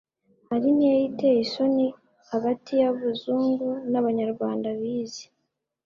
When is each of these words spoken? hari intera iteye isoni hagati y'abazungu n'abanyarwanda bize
hari 0.49 0.65
intera 0.73 1.01
iteye 1.09 1.39
isoni 1.45 1.87
hagati 2.31 2.71
y'abazungu 2.81 3.67
n'abanyarwanda 3.91 4.67
bize 4.79 5.23